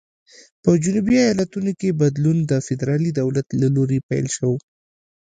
په 0.63 0.69
جنوبي 0.83 1.15
ایالتونو 1.21 1.71
کې 1.79 1.97
بدلون 2.01 2.37
د 2.51 2.53
فدرالي 2.65 3.11
دولت 3.19 3.47
له 3.61 3.67
لوري 3.75 3.99
پیل 4.09 4.25
شول. 4.35 4.57